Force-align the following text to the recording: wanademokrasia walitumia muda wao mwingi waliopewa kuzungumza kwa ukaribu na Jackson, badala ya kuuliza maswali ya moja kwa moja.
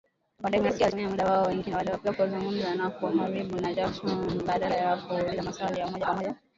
wanademokrasia 0.43 0.85
walitumia 0.85 1.09
muda 1.09 1.25
wao 1.31 1.45
mwingi 1.45 1.71
waliopewa 1.71 2.15
kuzungumza 2.15 2.89
kwa 2.89 3.09
ukaribu 3.11 3.61
na 3.61 3.73
Jackson, 3.73 4.43
badala 4.45 4.75
ya 4.77 4.97
kuuliza 4.97 5.43
maswali 5.43 5.79
ya 5.79 5.87
moja 5.87 6.05
kwa 6.05 6.13
moja. 6.15 6.35